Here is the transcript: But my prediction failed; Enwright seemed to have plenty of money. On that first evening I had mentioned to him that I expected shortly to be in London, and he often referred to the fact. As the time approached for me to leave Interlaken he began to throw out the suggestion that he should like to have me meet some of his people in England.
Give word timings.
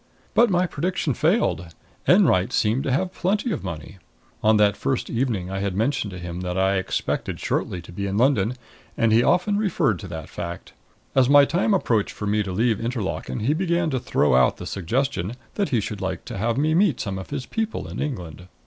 But 0.33 0.49
my 0.49 0.65
prediction 0.65 1.13
failed; 1.13 1.75
Enwright 2.07 2.51
seemed 2.51 2.83
to 2.85 2.91
have 2.91 3.13
plenty 3.13 3.51
of 3.51 3.63
money. 3.63 3.99
On 4.41 4.57
that 4.57 4.75
first 4.75 5.11
evening 5.11 5.51
I 5.51 5.59
had 5.59 5.75
mentioned 5.75 6.09
to 6.09 6.17
him 6.17 6.41
that 6.41 6.57
I 6.57 6.77
expected 6.77 7.39
shortly 7.39 7.83
to 7.83 7.91
be 7.91 8.07
in 8.07 8.17
London, 8.17 8.55
and 8.97 9.11
he 9.11 9.21
often 9.21 9.59
referred 9.59 9.99
to 9.99 10.07
the 10.07 10.25
fact. 10.25 10.73
As 11.13 11.27
the 11.27 11.45
time 11.45 11.75
approached 11.75 12.13
for 12.15 12.25
me 12.25 12.41
to 12.41 12.51
leave 12.51 12.79
Interlaken 12.83 13.41
he 13.41 13.53
began 13.53 13.91
to 13.91 13.99
throw 13.99 14.33
out 14.33 14.57
the 14.57 14.65
suggestion 14.65 15.33
that 15.53 15.69
he 15.69 15.79
should 15.79 16.01
like 16.01 16.25
to 16.25 16.37
have 16.39 16.57
me 16.57 16.73
meet 16.73 16.99
some 16.99 17.19
of 17.19 17.29
his 17.29 17.45
people 17.45 17.87
in 17.87 18.01
England. 18.01 18.47